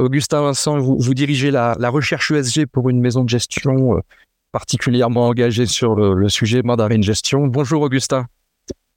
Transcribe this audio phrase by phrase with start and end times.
[0.00, 4.00] Augustin Vincent, vous, dirigez la, recherche ESG pour une maison de gestion euh,
[4.52, 7.46] particulièrement engagée sur le, le sujet Mandarin Gestion.
[7.46, 8.26] Bonjour Augustin.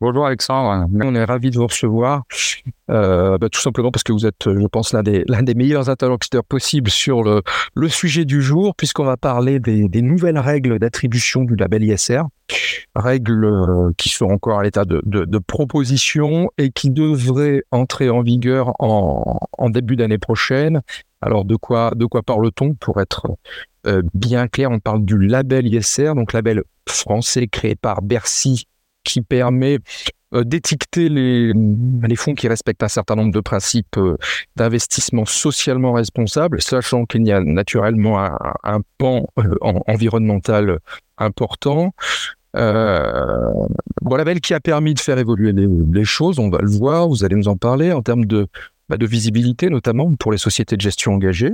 [0.05, 0.85] Bonjour Alexandre.
[1.01, 2.23] On est ravi de vous recevoir,
[2.91, 6.91] euh, bah, tout simplement parce que vous êtes, je pense, l'un des, meilleurs interlocuteurs possibles
[6.91, 7.41] sur le,
[7.87, 12.23] sujet du jour, puisqu'on va parler des, nouvelles règles d'attribution du label ISR,
[12.93, 18.73] règles euh, qui sont encore à l'état de, proposition et qui devraient entrer en vigueur
[18.79, 20.81] en, début d'année prochaine.
[21.21, 21.93] Alors de quoi,
[22.25, 23.37] parle-t-on pour être
[23.87, 24.69] euh, bien clair?
[24.69, 28.67] On parle du label ISR, donc label français créé par Bercy
[29.03, 29.79] qui permet
[30.33, 34.17] euh, d'étiqueter les, les fonds qui respectent un certain nombre de principes euh,
[34.55, 40.79] d'investissement socialement responsable, sachant qu'il y a naturellement un, pan euh, environnemental
[41.17, 41.93] important.
[42.55, 43.51] Euh,
[44.01, 47.23] bon, label qui a permis de faire évoluer les, choses, on va le voir, vous
[47.23, 48.47] allez nous en parler, en termes de,
[48.89, 51.53] bah, visibilité notamment pour les sociétés de gestion engagées.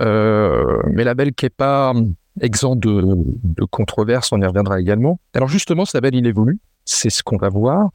[0.00, 1.92] Euh, mais label qui n'est pas
[2.40, 3.02] exempt de,
[3.44, 5.20] de controverses, on y reviendra également.
[5.34, 7.90] Alors justement, ce label, il évolue, c'est ce qu'on va voir.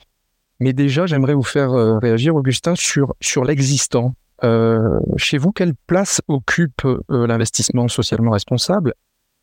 [0.59, 4.15] Mais déjà, j'aimerais vous faire euh, réagir, Augustin, sur, sur l'existant.
[4.43, 8.93] Euh, chez vous, quelle place occupe euh, l'investissement socialement responsable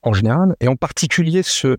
[0.02, 1.76] en général, et en particulier ce,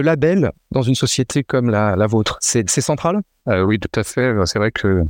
[0.00, 2.38] label dans une société comme la, la vôtre?
[2.40, 3.20] C'est central?
[3.46, 4.34] Oui, tout à fait.
[4.46, 5.04] C'est vrai que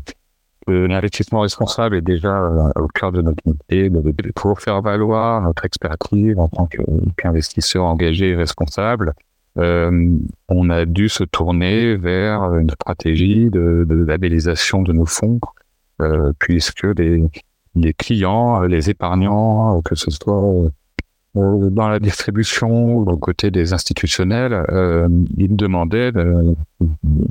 [0.69, 3.91] l'investissement responsable est déjà euh, au cœur de notre métier,
[4.35, 6.69] pour faire valoir notre expertise en tant
[7.17, 9.15] qu'investisseur engagé et responsable.
[9.59, 10.11] Euh,
[10.49, 15.41] on a dû se tourner vers une stratégie de, de labellisation de nos fonds,
[16.01, 17.29] euh, puisque les,
[17.95, 20.71] clients, les épargnants, que ce soit
[21.35, 26.55] euh, dans la distribution ou côté des institutionnels, euh, ils demandaient une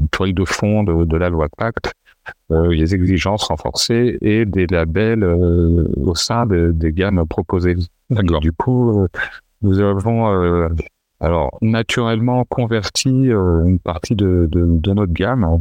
[0.10, 2.01] toile de fond de, de la loi Pacte euh,
[2.50, 7.76] les exigences renforcées et des labels euh, au sein de, des gammes proposées.
[8.10, 9.08] Du coup, euh,
[9.62, 10.70] nous avons
[11.20, 15.60] alors naturellement converti une partie de, de, de, notre gamme.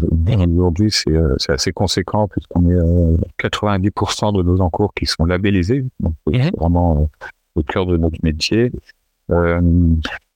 [0.56, 5.84] Aujourd'hui, c'est assez conséquent puisqu'on est 90% de nos encours qui sont labellisés.
[6.00, 7.08] Donc, c'est vraiment
[7.54, 8.72] au cœur de notre métier.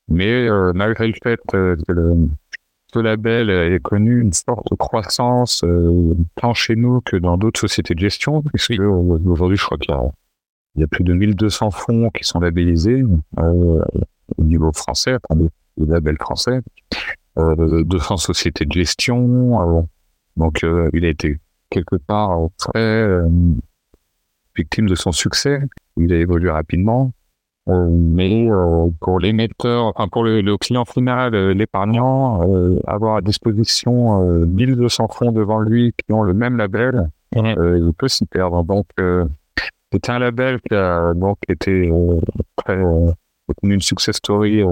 [0.09, 2.29] mais malgré le fait que le,
[2.95, 7.95] ce label est connu une forte croissance euh, tant chez nous que dans d'autres sociétés
[7.95, 9.19] de gestion, puisque oui.
[9.27, 9.95] aujourd'hui, je crois qu'il
[10.77, 13.03] y, y, a plus de 1200 fonds qui sont labellisés
[13.39, 13.85] euh,
[14.39, 15.41] au niveau français, enfin,
[15.77, 16.61] le label français,
[17.37, 19.79] euh, 200 sociétés de gestion.
[19.79, 19.83] Euh,
[20.37, 21.39] donc, euh, il a été
[21.71, 23.09] quelque part très
[24.57, 25.61] victime de son succès.
[25.97, 27.13] Il a évolué rapidement.
[27.71, 32.41] Euh, mais euh, pour l'émetteur, enfin pour le, le, client final, euh, l'épargnant,
[32.87, 37.55] avoir à disposition 1200 fonds devant lui qui ont le même label, mmh.
[37.77, 38.63] il peut s'y perdre.
[38.65, 38.87] Donc,
[39.93, 41.91] c'est un label qui a donc été
[42.57, 42.83] très
[43.63, 44.63] une success story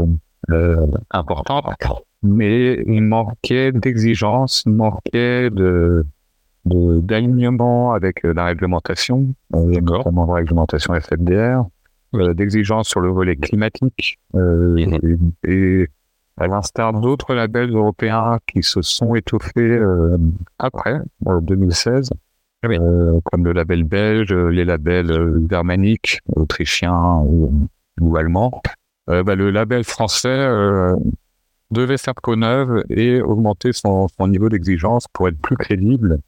[1.10, 1.66] importante,
[2.22, 6.04] mais il manquait d'exigence, il manquait de
[6.64, 11.81] d'alignement avec la réglementation, notamment la réglementation FFDR euh,
[12.12, 15.30] d'exigences sur le volet climatique euh, mmh.
[15.44, 15.88] et,
[16.38, 20.16] à l'instar d'autres labels européens qui se sont étoffés euh,
[20.58, 22.10] après, en 2016,
[22.66, 22.78] oui.
[22.80, 27.68] euh, comme le label belge, les labels euh, germaniques, autrichiens ou,
[28.00, 28.62] ou allemands.
[29.10, 30.96] Euh, bah, le label français euh,
[31.70, 36.18] devait faire peau neuve et augmenter son, son niveau d'exigence pour être plus crédible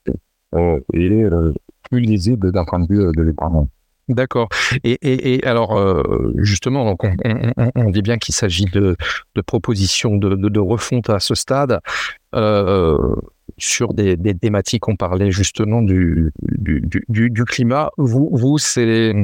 [0.93, 1.25] et
[1.91, 3.67] plus lisible d'un point de vue de l'épargne.
[4.09, 4.49] D'accord.
[4.85, 7.05] Et, alors, euh, justement, donc
[7.75, 8.97] on, dit bien qu'il s'agit de,
[9.47, 11.81] propositions de, refonte à ce stade
[12.35, 12.99] euh,
[13.57, 14.89] sur des, thématiques.
[14.89, 16.33] On parlait justement du,
[17.47, 17.91] climat.
[17.97, 19.15] Vous, ces,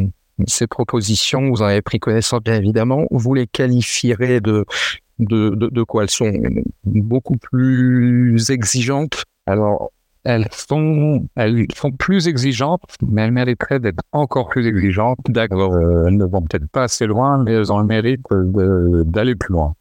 [0.69, 3.07] propositions, vous en avez pris connaissance, bien évidemment.
[3.11, 4.65] Vous les qualifierez de,
[5.19, 6.05] de, quoi?
[6.05, 6.33] Elles sont
[6.85, 9.25] beaucoup plus exigeantes
[10.25, 15.19] elles sont, elles sont plus exigeantes, mais elles mériteraient d'être encore plus exigeantes.
[15.29, 15.75] D'accord.
[15.75, 19.53] Euh, elles ne vont peut-être pas assez loin, mais elles ont le mérite d'aller plus
[19.53, 19.75] loin.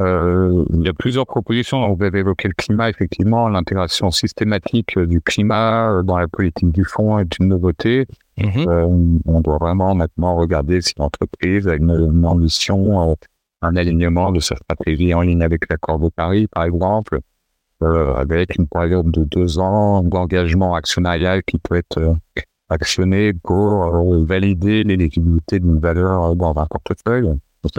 [0.00, 1.94] Euh, il y a plusieurs propositions.
[1.94, 3.48] Vous avez évoqué le climat, effectivement.
[3.48, 8.06] L'intégration systématique du climat dans la politique du fonds est une nouveauté.
[8.38, 8.68] Mm-hmm.
[8.68, 13.14] Euh, on doit vraiment maintenant regarder si l'entreprise a une, une ambition, euh,
[13.62, 17.20] un alignement de sa stratégie en ligne avec l'accord de Paris, par exemple euh,
[18.16, 22.14] avec une période de deux ans d'engagement actionnarial qui peut être euh,
[22.68, 27.30] actionné pour euh, valider l'éligibilité d'une valeur dans un portefeuille.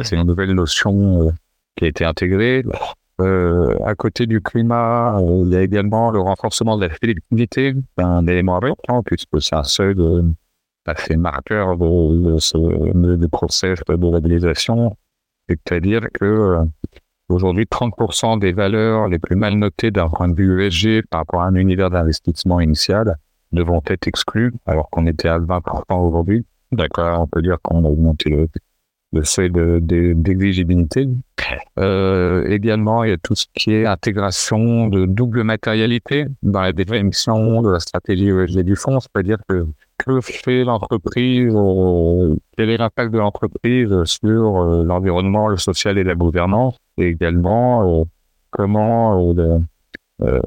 [0.03, 1.31] C'est une nouvelle notion
[1.75, 2.63] qui a été intégrée.
[3.21, 7.73] Euh, à côté du climat, euh, il y a également le renforcement de la félicibilité,
[7.97, 10.23] un élément important puisque c'est un seuil de,
[10.85, 12.35] assez marqueur de,
[12.93, 14.97] de, de process de labellisation.
[15.47, 16.57] C'est-à-dire que
[17.29, 21.41] aujourd'hui, 30% des valeurs les plus mal notées d'un point de vue ESG par rapport
[21.41, 23.15] à un univers d'investissement initial
[23.51, 25.61] devront être exclues, alors qu'on était à 20%
[25.91, 26.45] aujourd'hui.
[26.71, 28.47] D'accord, on peut dire qu'on a augmenté le,
[29.13, 31.07] le seuil d'exigibilité.
[31.79, 36.73] Euh, également, il y a tout ce qui est intégration de double matérialité dans la
[36.73, 39.65] définition de la stratégie ESG du fonds, c'est-à-dire que
[39.97, 46.03] que fait l'entreprise, euh, quel est l'impact de l'entreprise sur euh, l'environnement, le social et
[46.03, 48.03] la gouvernance, également euh,
[48.51, 49.33] comment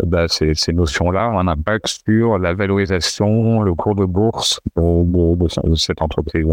[0.07, 6.01] bah, ces, notions-là ont un impact sur la valorisation, le cours de bourse de cette
[6.01, 6.47] entreprise.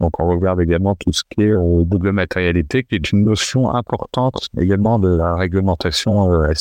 [0.00, 3.72] Donc, on regarde également tout ce qui est euh, double matérialité, qui est une notion
[3.72, 6.52] importante également de la réglementation euh.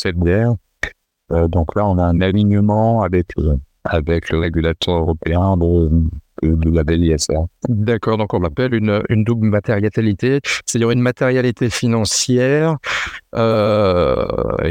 [1.31, 3.33] Euh, donc là, on a un alignement avec
[3.85, 5.89] avec le régulateur européen de,
[6.41, 7.45] BLISR.
[7.67, 12.77] D'accord, donc on l'appelle une, une double matérialité, c'est-à-dire une matérialité financière
[13.35, 14.25] euh,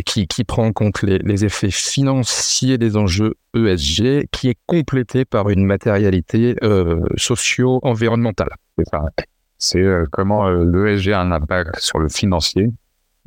[0.04, 5.24] qui, qui prend en compte les, les, effets financiers des enjeux ESG, qui est complétée
[5.24, 8.50] par une matérialité euh, socio-environnementale.
[8.78, 9.02] C'est ça.
[9.58, 12.70] C'est euh, comment euh, l'ESG a un impact sur le financier?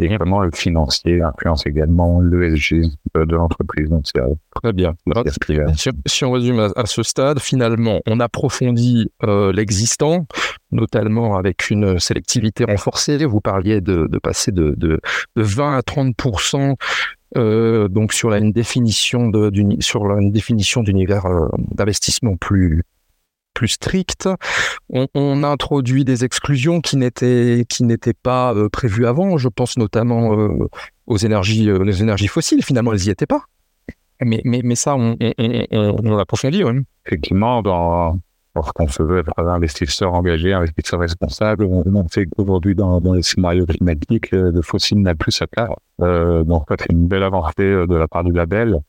[0.01, 2.83] Et comment le financier influence également l'ESG
[3.15, 3.89] de l'entreprise.
[3.89, 4.03] Donc,
[4.55, 4.95] très bien.
[6.05, 10.25] Si, on résume à, ce stade, finalement, on approfondit euh, l'existant,
[10.71, 13.25] notamment avec une sélectivité renforcée.
[13.25, 14.99] Vous parliez de, de passer de, de,
[15.35, 16.15] de, 20 à 30
[17.37, 22.83] euh, donc sur la, une définition de, sur la, une définition d'univers euh, d'investissement plus
[23.61, 24.27] plus strict.
[24.89, 29.37] On, introduit des exclusions qui n'étaient qui n'étaient pas euh, prévues avant.
[29.37, 30.67] Je pense notamment euh,
[31.05, 32.63] aux énergies euh, les énergies fossiles.
[32.63, 33.43] Finalement, elles y étaient pas.
[34.19, 36.63] Mais mais, mais ça, on, on, on, on l'approfondit.
[36.63, 36.73] Ouais.
[37.05, 38.17] Effectivement, dans
[38.55, 43.67] lorsqu'on se veut être un investisseur engagé, investisseur responsable, on, sait qu'aujourd'hui, dans, les scénarios
[43.67, 45.69] climatiques, le fossile n'a plus sa place.
[46.01, 48.81] Euh, donc, c'est une belle avancée de la part du label.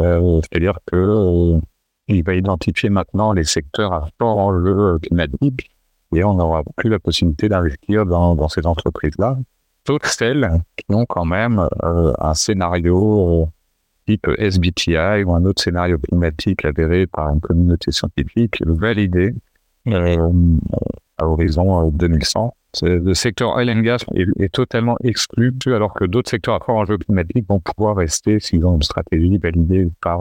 [0.00, 1.60] Euh, C'est-à-dire que
[2.08, 5.70] il va identifier maintenant les secteurs à fort enjeu climatique
[6.14, 9.36] et on n'aura plus la possibilité d'investir dans, ces entreprises-là,
[9.84, 13.46] toutes celles qui ont quand même euh, un scénario euh,
[14.06, 19.34] type SBTI ou un autre scénario climatique avéré par une communauté scientifique validé
[19.88, 20.32] euh,
[21.18, 22.54] à horizon 2100.
[22.82, 26.76] Le secteur oil and gas est, est totalement exclu, alors que d'autres secteurs à fort
[26.76, 30.20] enjeu climatique vont pouvoir rester s'ils ont une stratégie validée par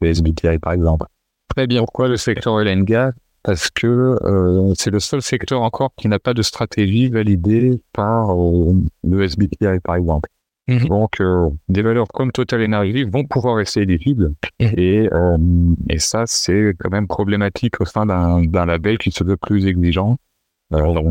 [0.00, 1.06] le SBTI par exemple.
[1.48, 1.80] Très bien.
[1.80, 3.12] Pourquoi le secteur oil and gas?
[3.42, 3.86] Parce que
[4.22, 9.22] euh, c'est le seul secteur encore qui n'a pas de stratégie validée par euh, le
[9.22, 10.28] SBTI par exemple.
[10.70, 10.86] Mmh.
[10.86, 14.34] Donc, euh, des valeurs comme Total Energy vont pouvoir rester éligibles.
[14.60, 14.64] Mmh.
[14.76, 15.36] Et, euh,
[15.88, 20.16] et ça, c'est quand même problématique au sein d'un label qui se veut plus exigeant.
[20.72, 21.02] Alors,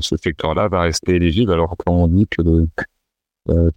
[0.00, 2.68] ce secteur-là va rester éligible alors qu'on dit que le,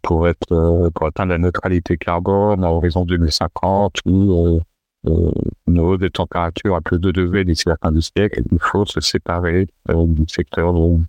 [0.01, 4.61] pour être euh, pour atteindre la neutralité carbone à horizon 2050 ou
[5.07, 5.31] euh,
[5.67, 8.59] une hausse des températures à plus de 2 degrés d'ici la fin du siècle, il
[8.59, 10.99] faut se séparer euh, du secteur de,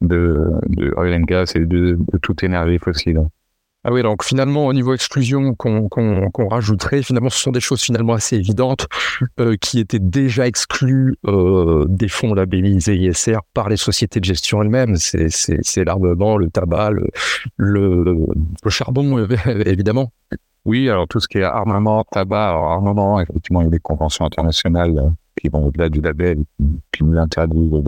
[0.00, 3.20] de, de oil and gas et de, de toute énergie fossile.
[3.84, 6.00] Ah oui, donc finalement, au niveau exclusion qu'on qu
[6.32, 8.86] qu rajouterait, finalement, ce sont des choses finalement assez évidentes
[9.40, 14.62] euh, qui étaient déjà exclues euh, des fonds labellisés ISR par les sociétés de gestion
[14.62, 14.94] elles-mêmes.
[14.96, 17.08] C'est l'armement, le tabac, le,
[17.56, 18.26] le,
[18.62, 19.18] le charbon,
[19.66, 20.12] évidemment.
[20.64, 23.80] Oui, alors tout ce qui est armement, tabac, alors armement, effectivement, il y a des
[23.80, 25.10] conventions internationales euh,
[25.40, 26.44] qui vont au-delà du label,
[26.92, 27.82] qui nous interdisent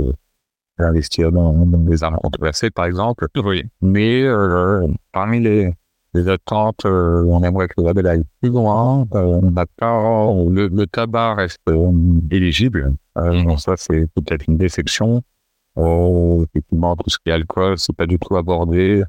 [0.76, 3.28] d'investir dans, dans des armes controversées, par exemple.
[3.36, 3.62] Oui.
[3.80, 5.72] Mais euh, parmi les,
[6.14, 9.06] les attentes, euh, on aimerait que le label aille plus loin.
[9.14, 11.92] Euh, on n'a pas le, le, tabac reste euh,
[12.30, 12.94] éligible.
[13.16, 13.44] Mmh.
[13.44, 15.22] Donc ça, c'est peut-être une déception.
[15.76, 19.04] effectivement, tout ce qui est alcool, c'est pas du tout abordé.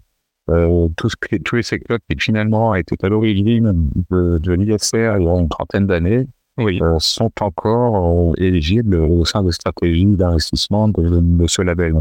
[0.50, 5.18] Euh, tout ce qui, tous les secteurs qui finalement étaient à l'origine de, de l'ISR
[5.18, 6.28] il y a une trentaine d'années
[6.60, 6.80] oui.
[6.84, 11.96] euh, sont encore euh, éligibles au sein de stratégies d'investissement de, de, ce label.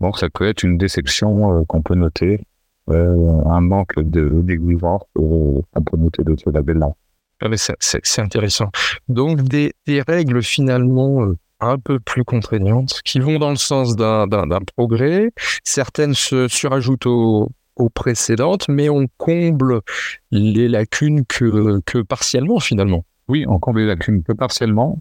[0.00, 2.51] Donc ça peut être une déception qu'on peut noter euh,
[2.88, 6.92] un manque de d'exigence qu'on peut noter de ce label-là.
[7.40, 8.70] Ah, c'est intéressant.
[9.08, 13.96] Donc des, des règles finalement euh, un peu plus contraignantes qui vont dans le sens
[13.96, 14.26] d'un
[14.76, 15.32] progrès.
[15.64, 19.80] Certaines se surajoutent aux, aux précédentes, mais on comble
[20.30, 23.04] les lacunes que, que partiellement finalement.
[23.28, 24.98] Oui, on comble les lacunes que partiellement,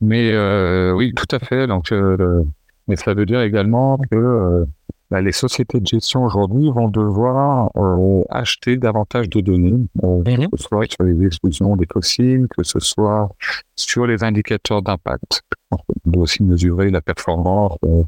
[0.00, 1.66] mais euh, oui, tout à fait.
[1.66, 2.42] Donc, euh,
[2.88, 4.64] mais ça veut dire également que euh,
[5.12, 10.48] bah, les sociétés de gestion aujourd'hui vont devoir euh, acheter davantage de données, euh, mm-hmm.
[10.48, 13.28] que ce soit sur les explosions des fossiles, que ce soit
[13.76, 15.42] sur les indicateurs d'impact.
[15.70, 15.76] On
[16.06, 18.04] doit aussi mesurer la performance euh,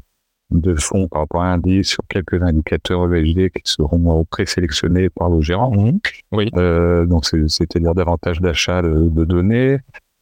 [0.49, 5.29] de fonds par rapport à un indice sur quelques indicateurs ESG qui seront présélectionnés par
[5.29, 5.69] le gérant.
[5.69, 5.99] Mmh.
[6.31, 6.49] Oui.
[6.55, 9.77] Euh, donc, c'est-à-dire davantage d'achat de, de, données.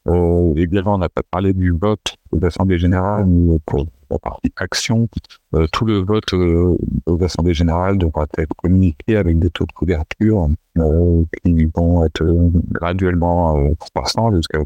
[0.08, 3.26] Euh, également, on n'a pas parlé du vote de l'Assemblée générale
[3.66, 5.08] pour la partie action.
[5.56, 9.72] Euh, tout le vote euh, de l'Assemblée générale devra être communiqué avec des taux de
[9.72, 12.26] couverture euh, qui vont être
[12.72, 14.60] graduellement croissants jusqu'à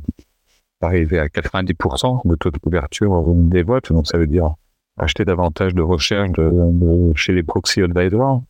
[0.82, 3.92] arriver à 90% de taux de couverture des votes.
[3.92, 4.54] Donc, ça veut dire
[4.98, 8.44] acheter davantage de recherche de, chez les proxy advisors.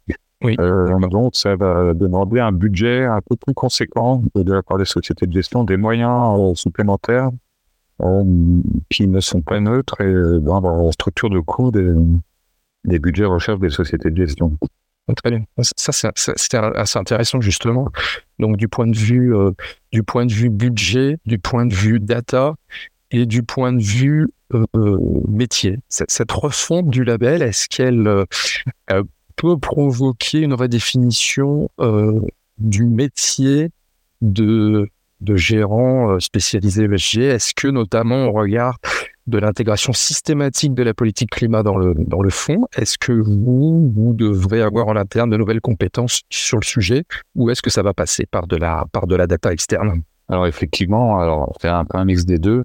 [0.44, 0.56] Oui.
[0.60, 4.86] Euh, donc, ça va demander un budget un peu plus conséquent de la part des
[4.86, 7.32] sociétés de gestion, des moyens euh, supplémentaires
[8.04, 8.24] euh,
[8.90, 11.92] qui ne sont pas neutres et dans la structure de coût des,
[12.86, 14.58] des budgets recherche des sociétés de gestion.
[15.16, 15.44] Très bien.
[15.58, 17.88] Ça, c'est assez intéressant justement.
[18.40, 19.52] Donc, du point de vue, euh,
[19.92, 22.56] du point de vue budget, du point de vue data
[23.12, 24.66] et du point de vue euh,
[25.28, 28.26] métier, cette refonte du label, est-ce qu'elle
[29.38, 32.20] peut provoquer une redéfinition euh,
[32.58, 33.70] du métier
[34.22, 34.90] de,
[35.36, 38.78] gérant euh, spécialisé ESG Est-ce que notamment au regard
[39.28, 44.62] de l'intégration systématique de la politique climat dans le, fond, est-ce que vous, vous devrez
[44.62, 47.04] avoir en interne de nouvelles compétences sur le sujet
[47.36, 50.02] ou est-ce que ça va passer par de la, par de la data externe?
[50.30, 52.64] Alors effectivement, alors c'est un peu un mix des deux.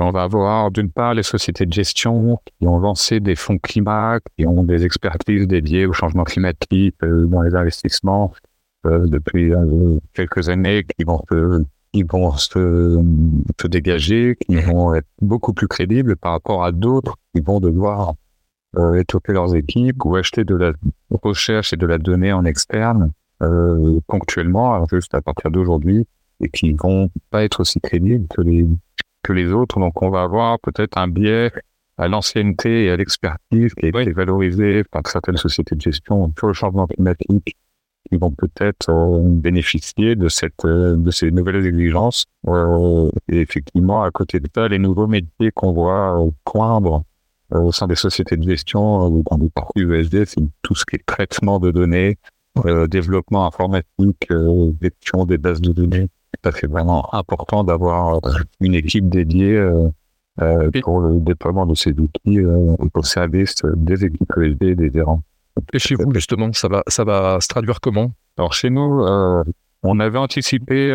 [0.00, 4.20] On va avoir d'une part les sociétés de gestion qui ont lancé des fonds climat,
[4.36, 8.32] qui ont des expertises dédiées au changement climatique euh, dans les investissements
[8.86, 13.02] euh, depuis euh, quelques années, qui vont se,
[13.66, 18.14] dégager, qui vont être beaucoup plus crédibles par rapport à d'autres qui vont devoir
[18.96, 20.72] étoffer leurs équipes ou acheter de la
[21.22, 23.10] recherche et de la donnée en externe
[24.06, 26.06] ponctuellement, juste à partir d'aujourd'hui,
[26.40, 28.66] et qui vont pas être aussi crédibles que les
[29.28, 29.78] que les autres.
[29.78, 31.52] Donc, on va avoir peut-être un biais
[31.98, 36.54] à l'ancienneté et à l'expertise qui est valorisé par certaines sociétés de gestion sur le
[36.54, 37.56] changement climatique
[38.08, 42.24] qui vont peut-être euh, bénéficier de cette euh, de ces nouvelles exigences.
[42.46, 47.02] Euh, et effectivement, à côté de ça, les nouveaux métiers qu'on voit poindre
[47.50, 50.96] au sein des sociétés de gestion ou dans des parties USD, c'est tout ce qui
[50.96, 52.18] est traitement de données,
[52.88, 54.28] développement informatique,
[54.82, 56.08] gestion des bases de données
[56.44, 58.30] ça c'est vraiment important d'avoir euh,
[58.60, 59.88] une équipe dédiée euh,
[60.40, 65.22] euh, pour le déploiement de ces outils au service des équipes ESD des gérants.
[65.72, 68.12] Et chez vous, justement, ça va, ça va se traduire comment?
[68.36, 69.04] Alors chez nous,
[69.82, 70.92] on avait anticipé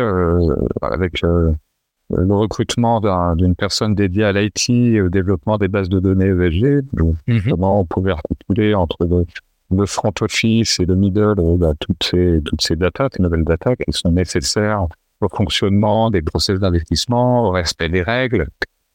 [0.80, 3.02] avec le recrutement
[3.34, 6.86] d'une personne dédiée à l'IT et au développement des bases de données ESG.
[6.94, 7.62] Donc, mhm.
[7.62, 8.96] on pouvait articuler entre
[9.70, 13.76] le, front office et le middle bah, toutes ces toutes ces datas, ces nouvelles datas
[13.76, 14.86] qui sont nécessaires
[15.24, 18.48] au fonctionnement des processus d'investissement, au respect des règles.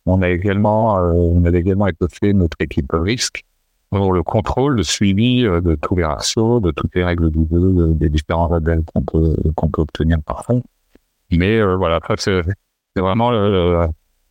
[0.06, 3.44] On a également, euh, on a également étoffé notre équipe risque
[3.90, 7.46] pour le contrôle, le suivi euh, de tous les ratios, de toutes les règles du
[7.52, 10.64] jeu, des différents labels qu'on peut, qu'on peut obtenir par fond.
[11.32, 12.42] Mais euh, voilà, c'est
[12.96, 13.32] vraiment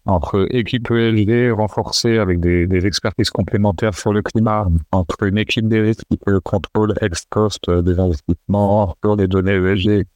[0.06, 5.68] entre équipe ELD renforcée avec des, des, expertises complémentaires sur le climat, entre une équipe
[5.68, 10.06] des risques qui fait le contrôle ex post des investissements sur les données ESG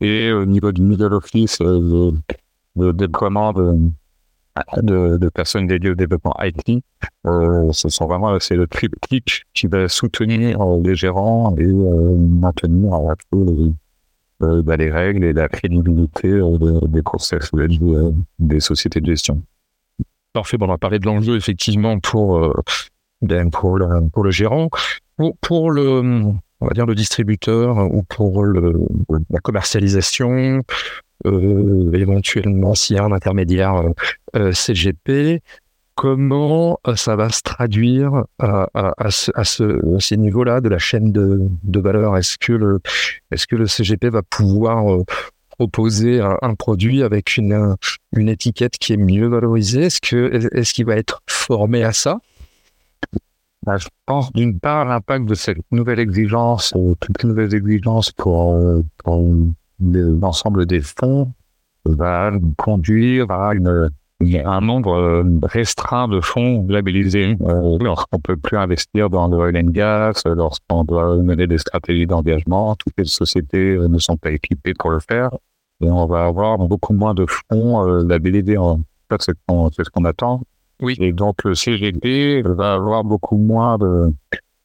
[0.00, 2.12] et au niveau du middle office, euh,
[2.76, 3.90] le, déploiement de,
[4.82, 6.82] de, personnes dédiées au développement IT,
[7.26, 13.14] euh, ce sont vraiment c'est le triptyque qui va soutenir euh, les gérants et maintenir
[14.40, 16.40] bah, les règles et la crédibilité
[16.86, 17.50] des process
[18.38, 19.42] des sociétés de gestion.
[20.32, 22.38] Parfait, on va parler de l'enjeu effectivement pour,
[23.20, 24.68] ben, le, pour le gérant.
[25.16, 28.74] Pour, pour le, on va dire le distributeur ou pour le,
[29.30, 30.62] la commercialisation,
[31.26, 33.82] euh, éventuellement s'il y a un intermédiaire
[34.36, 35.40] euh, CGP,
[35.94, 40.68] comment euh, ça va se traduire à, à, à, ce, à ce, ces niveaux-là de
[40.68, 42.16] la chaîne de, de valeur?
[42.16, 42.80] Est-ce que le
[43.32, 45.04] est-ce que le CGP va pouvoir euh,
[45.50, 47.74] proposer un, un, produit avec une
[48.16, 49.86] une étiquette qui est mieux valorisée?
[49.86, 52.18] Est-ce que est-ce qu'il va être formé à ça?
[53.68, 58.10] Bah, je pense d'une part l'impact de cette nouvelle exigence, euh, toutes les nouvelles exigences
[58.12, 58.82] pour, euh,
[59.78, 61.30] l'ensemble des fonds
[61.84, 67.36] va conduire à un nombre euh, restreint de fonds labellisés.
[67.42, 72.74] Euh, lorsqu'on peut plus investir dans le oil gas, lorsqu'on doit mener des stratégies d'engagement,
[72.74, 75.28] toutes les sociétés ne sont pas équipées pour le faire.
[75.82, 78.56] Et on va avoir beaucoup moins de fonds labellisés.
[78.56, 80.40] En fait, c'est ce qu'on attend.
[80.80, 80.96] Oui.
[81.00, 84.12] Et donc, le CGP va avoir beaucoup moins de,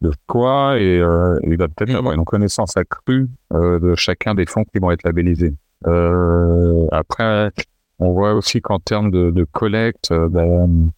[0.01, 4.45] de poids et euh, il va peut-être avoir une connaissance accrue euh, de chacun des
[4.45, 5.53] fonds qui vont être labellisés.
[5.87, 7.51] Euh, après,
[7.99, 10.91] on voit aussi qu'en termes de, de collecte, euh, ben,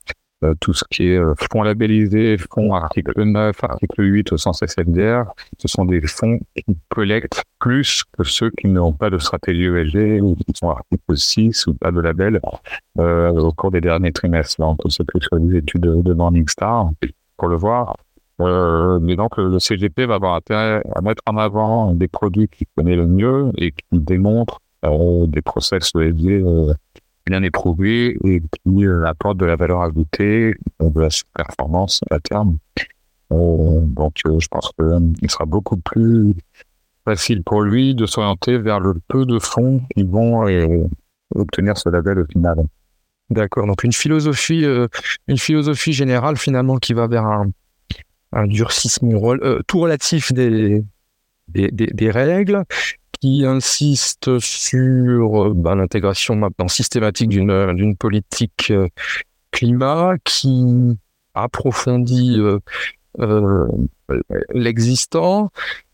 [0.60, 1.22] tout ce qui est
[1.52, 5.26] fonds labellisés, fonds article 9, article 8 au sens SFDR,
[5.58, 10.22] ce sont des fonds qui collectent plus que ceux qui n'ont pas de stratégie ESG
[10.22, 12.40] ou qui sont article 6 ou pas de label
[12.98, 14.62] au cours des derniers trimestres.
[14.62, 16.90] Là, on peut s'appuyer sur des études de Morningstar
[17.38, 17.96] pour le voir.
[18.42, 22.68] Euh, mais donc, le CGP va avoir intérêt à mettre en avant des produits qu'il
[22.76, 26.74] connaît le mieux et qui démontrent euh, des process ESG euh,
[27.26, 32.58] bien éprouvés et qui euh, apportent de la valeur ajoutée, de la performance à terme.
[33.32, 36.34] Euh, donc, je pense qu'il sera beaucoup plus
[37.06, 40.46] facile pour lui de s'orienter vers le peu de fonds qui vont
[41.36, 42.66] obtenir ce label au final.
[43.30, 43.68] D'accord.
[43.68, 44.66] Donc une philosophie,
[45.28, 47.52] une philosophie générale finalement qui va vers un,
[48.44, 50.84] durcissement euh, tout relatif des,
[51.48, 52.64] des, des, règles,
[53.26, 58.88] qui insiste sur euh, ben, l'intégration maintenant systématique d'une d'une politique euh,
[59.50, 60.96] climat, qui
[61.34, 62.40] approfondit
[64.54, 65.50] l'existant,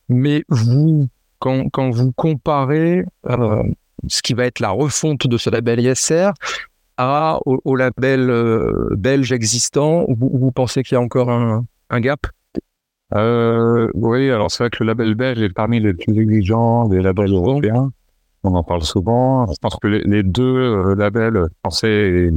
[0.10, 1.08] mais vous,
[1.40, 3.06] quand, vous comparez
[4.08, 6.32] ce qui va être la refonte de ce label ISR
[6.98, 8.32] à, au, label
[8.98, 12.28] belge existant, vous, vous pensez qu'il y a encore un gap?
[13.16, 17.02] Euh, Oui, alors c'est vrai que le label belge est parmi les plus exigeants des
[17.02, 17.92] labels européens.
[18.44, 19.46] On en parle souvent.
[19.48, 22.32] Je pense que les, deux euh, labels français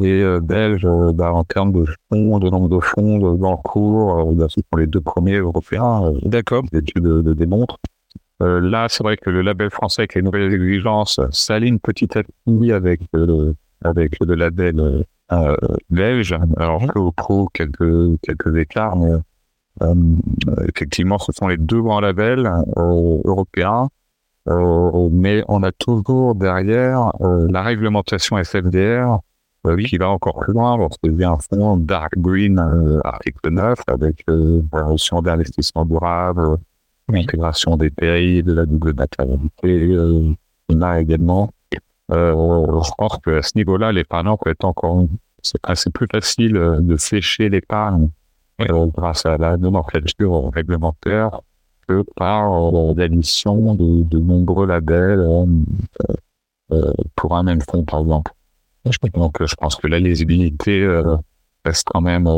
[0.00, 4.60] et, euh, belges, bah, en termes de fonds, de nombre de fonds, d'encours, bah, ce
[4.60, 6.12] sont les deux premiers européens.
[6.22, 6.64] D'accord.
[6.72, 7.78] Les études le démontrent.
[8.40, 12.72] là, c'est vrai que le label français, avec les nouvelles exigences, s'aligne petit à petit
[12.72, 13.00] avec,
[13.84, 15.54] avec le label euh,
[15.90, 19.10] belge, alors que au pro quelques quelques écarts, mais
[20.68, 23.88] effectivement, ce sont les deux grands labels euh, européens.
[24.46, 29.18] mais on a toujours derrière la réglementation SFDR
[29.86, 32.58] qui va encore plus loin lorsque vient un fonds Dark Green,
[33.04, 36.56] article 9, avec euh, la notion d'investissement durable,
[37.08, 39.98] l'intégration des pays, de la double matérialité.
[40.70, 41.50] on a également
[42.10, 45.06] euh, je pense que à ce niveau-là, l'épargnant peut être encore.
[45.42, 48.08] C'est plus facile euh, de sécher l'épargne
[48.60, 51.40] euh, grâce à la nomenclature réglementaire
[51.86, 52.50] que par
[52.94, 55.26] l'addition de, de, nombreux labels
[57.16, 58.32] pour un même fonds, par exemple.
[59.14, 60.86] Donc, je pense que la lisibilité
[61.64, 62.28] reste quand même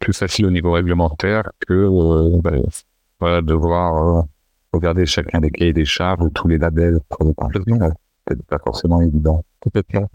[0.00, 4.24] plus facile au niveau réglementaire que ben, devoir
[4.72, 6.98] regarder chacun des cahiers des charges ou tous les labels.
[7.08, 7.92] Complètement
[8.48, 9.44] pas forcément évident.
[9.60, 10.08] Complètement.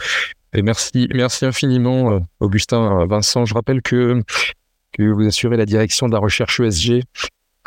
[0.54, 3.46] Et merci, merci infiniment, euh, Augustin, euh, Vincent.
[3.46, 4.22] Je rappelle que,
[4.94, 7.04] que vous assurez la direction de la recherche ESG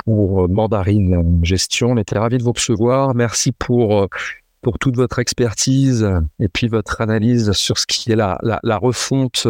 [0.05, 1.91] pour euh, Mandarine Gestion.
[1.91, 3.15] On était ravis de vous recevoir.
[3.15, 4.09] Merci pour,
[4.63, 6.09] pour toute votre expertise
[6.41, 9.47] et puis votre analyse sur ce qui est la, la, la refonte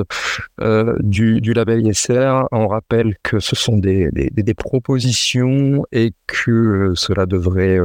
[0.60, 2.42] euh, du, du label ISR.
[2.52, 7.80] On rappelle que ce sont des, des, des propositions et que cela devrait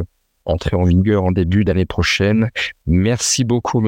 [0.46, 2.50] entrer en vigueur en début d'année prochaine.
[2.88, 3.82] Merci beaucoup,